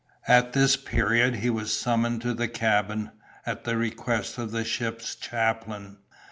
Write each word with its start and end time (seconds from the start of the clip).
At 0.27 0.53
this 0.53 0.77
period 0.77 1.35
he 1.35 1.51
was 1.51 1.77
summoned 1.77 2.21
to 2.23 2.33
the 2.33 2.47
cabin, 2.47 3.11
at 3.45 3.65
the 3.65 3.77
request 3.77 4.39
of 4.39 4.49
the 4.49 4.65
ship's 4.65 5.15
chaplain. 5.15 5.97